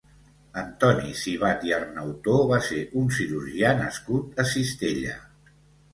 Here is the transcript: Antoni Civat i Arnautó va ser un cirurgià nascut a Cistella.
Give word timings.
Antoni 0.61 1.11
Civat 1.23 1.67
i 1.67 1.75
Arnautó 1.77 2.35
va 2.53 2.59
ser 2.69 2.81
un 3.03 3.13
cirurgià 3.19 3.75
nascut 3.85 4.45
a 4.45 4.51
Cistella. 4.55 5.17